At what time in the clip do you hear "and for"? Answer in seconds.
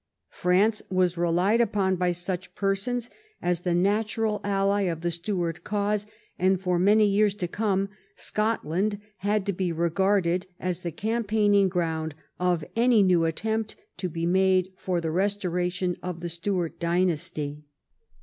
6.39-6.79